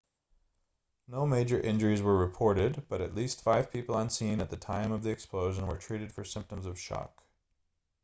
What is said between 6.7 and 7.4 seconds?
shock